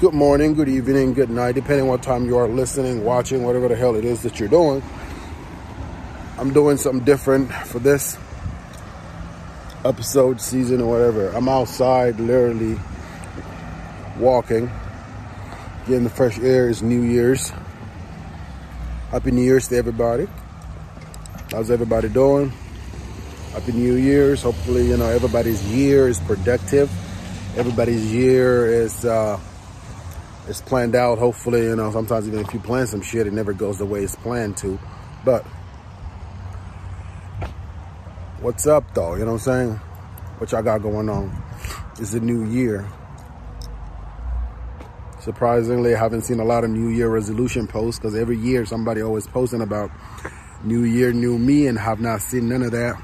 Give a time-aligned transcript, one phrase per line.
[0.00, 3.74] good morning, good evening, good night, depending what time you are listening, watching, whatever the
[3.74, 4.80] hell it is that you're doing.
[6.38, 8.16] I'm doing something different for this
[9.84, 11.30] episode, season, or whatever.
[11.30, 12.78] I'm outside, literally
[14.18, 14.70] walking,
[15.88, 16.70] getting the fresh air.
[16.70, 17.50] It's New Year's.
[19.10, 20.28] Happy New Year's to everybody.
[21.50, 22.52] How's everybody doing?
[23.50, 24.42] Happy New Year's.
[24.42, 26.88] Hopefully, you know, everybody's year is productive.
[27.56, 29.40] Everybody's year is uh,
[30.48, 31.18] is planned out.
[31.18, 34.02] Hopefully, you know, sometimes even if you plan some shit, it never goes the way
[34.02, 34.78] it's planned to.
[35.24, 35.44] But
[38.40, 39.14] what's up, though?
[39.14, 39.70] You know what I'm saying?
[40.38, 41.42] What y'all got going on?
[41.98, 42.88] It's a new year.
[45.20, 49.02] Surprisingly, I haven't seen a lot of New Year resolution posts because every year somebody
[49.02, 49.90] always posting about
[50.62, 52.96] New Year, New Me, and have not seen none of that.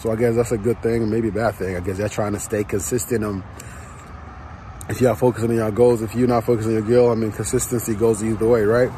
[0.00, 1.76] So I guess that's a good thing, maybe a bad thing.
[1.76, 3.22] I guess they're trying to stay consistent.
[3.22, 3.44] Um,
[4.92, 7.32] if y'all focusing on your goals, if you're not focusing on your goal, I mean,
[7.32, 8.90] consistency goes either way, right?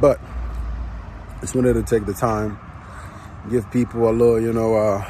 [0.00, 0.18] But
[1.42, 2.58] just wanted to take the time,
[3.50, 5.06] give people a little, you know, uh,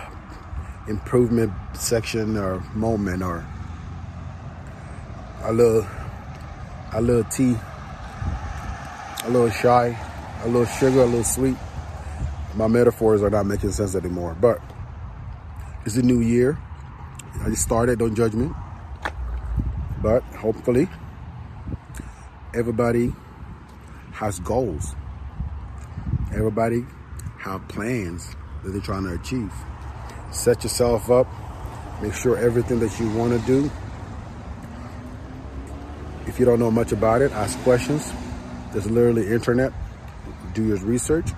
[0.89, 3.47] improvement section or moment or
[5.45, 5.87] a little,
[6.93, 7.57] a little tea,
[9.23, 9.97] a little shy,
[10.43, 11.57] a little sugar, a little sweet.
[12.57, 14.61] My metaphors are not making sense anymore, but
[15.85, 16.59] it's a new year.
[17.45, 18.51] I just started, don't judge me.
[20.07, 20.87] But hopefully,
[22.55, 23.13] everybody
[24.13, 24.95] has goals.
[26.33, 26.87] Everybody
[27.39, 29.53] have plans that they're trying to achieve.
[30.31, 31.27] Set yourself up.
[32.01, 33.69] Make sure everything that you want to do
[36.29, 38.13] if you don't know much about it, ask questions.
[38.73, 39.73] There's literally internet.
[40.55, 41.31] Do your research.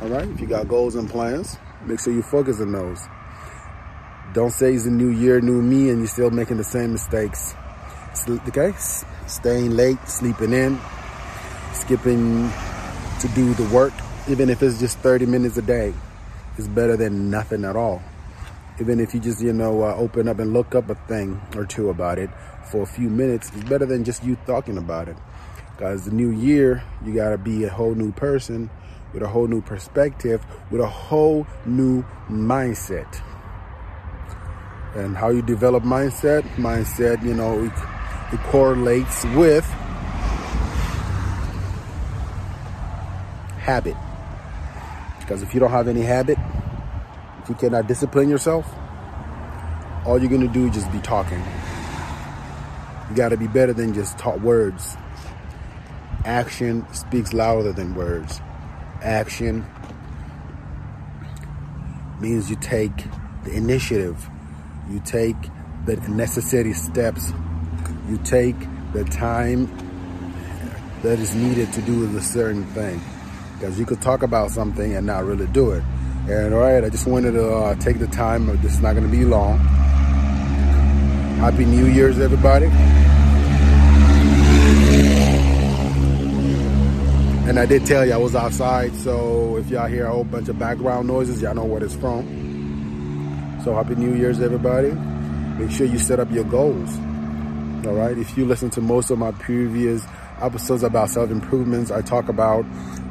[0.00, 0.28] All right.
[0.28, 2.98] If you got goals and plans, make sure you focus on those.
[4.38, 7.56] Don't say it's a new year, new me, and you're still making the same mistakes.
[8.46, 8.72] Okay?
[9.26, 10.78] Staying late, sleeping in,
[11.72, 12.48] skipping
[13.18, 13.92] to do the work,
[14.28, 15.92] even if it's just 30 minutes a day,
[16.56, 18.00] is better than nothing at all.
[18.80, 21.64] Even if you just, you know, uh, open up and look up a thing or
[21.64, 22.30] two about it
[22.70, 25.16] for a few minutes, it's better than just you talking about it.
[25.72, 28.70] Because the new year, you got to be a whole new person
[29.12, 33.20] with a whole new perspective, with a whole new mindset.
[34.94, 37.72] And how you develop mindset, mindset, you know, it,
[38.32, 39.64] it correlates with
[43.58, 43.96] habit.
[45.20, 46.38] Because if you don't have any habit,
[47.42, 48.66] if you cannot discipline yourself,
[50.06, 51.42] all you're going to do is just be talking.
[53.10, 54.96] You got to be better than just talk words.
[56.24, 58.40] Action speaks louder than words.
[59.02, 59.66] Action
[62.20, 63.04] means you take
[63.44, 64.28] the initiative,
[64.90, 65.36] you take
[65.84, 67.32] the necessary steps,
[68.08, 68.56] you take
[68.92, 69.66] the time
[71.02, 73.00] that is needed to do a certain thing.
[73.54, 75.82] Because you could talk about something and not really do it.
[76.28, 78.46] And all right, I just wanted to uh, take the time.
[78.62, 79.58] This is not going to be long.
[81.38, 82.66] Happy New Year's, everybody.
[87.48, 90.48] And I did tell you I was outside, so if y'all hear a whole bunch
[90.48, 92.57] of background noises, y'all know what it's from.
[93.68, 94.92] So happy New Year's, everybody.
[95.62, 96.96] Make sure you set up your goals.
[97.86, 98.16] All right.
[98.16, 100.02] If you listen to most of my previous
[100.40, 102.64] episodes about self-improvements, I talk about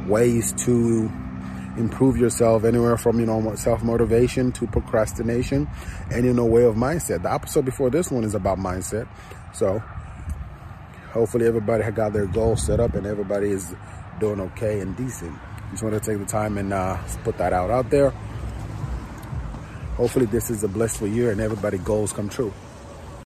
[0.07, 1.12] ways to
[1.78, 5.67] improve yourself anywhere from, you know, self-motivation to procrastination
[6.09, 7.22] and, you know, way of mindset.
[7.22, 9.07] The episode before this one is about mindset.
[9.53, 9.78] So
[11.12, 13.75] hopefully everybody got their goals set up and everybody is
[14.19, 15.38] doing okay and decent.
[15.69, 18.12] Just want to take the time and uh, put that out out there.
[19.97, 22.53] Hopefully this is a blissful year and everybody goals come true.